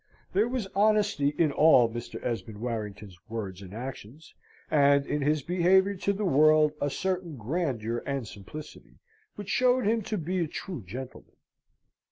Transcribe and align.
There 0.33 0.47
was 0.47 0.65
honesty 0.73 1.35
in 1.37 1.51
all 1.51 1.87
Mr. 1.87 2.19
Esmond 2.25 2.59
Warrington's 2.59 3.19
words 3.29 3.61
and 3.61 3.71
actions, 3.71 4.33
and 4.71 5.05
in 5.05 5.21
his 5.21 5.43
behaviour 5.43 5.93
to 5.93 6.11
the 6.11 6.25
world 6.25 6.73
a 6.81 6.89
certain 6.89 7.37
grandeur 7.37 8.01
and 8.03 8.27
simplicity, 8.27 8.95
which 9.35 9.49
showed 9.49 9.85
him 9.85 10.01
to 10.01 10.17
be 10.17 10.39
a 10.39 10.47
true 10.47 10.83
gentleman. 10.87 11.35